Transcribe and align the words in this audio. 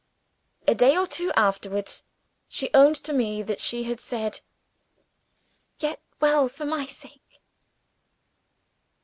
A 0.67 0.73
day 0.73 0.97
or 0.97 1.05
two 1.05 1.31
afterwards, 1.33 2.01
she 2.49 2.73
owned 2.73 2.95
to 3.03 3.13
me 3.13 3.43
that 3.43 3.59
she 3.59 3.83
had 3.83 3.99
said, 3.99 4.41
"Get 5.77 6.01
well, 6.19 6.47
for 6.47 6.65
my 6.65 6.87
sake." 6.87 7.39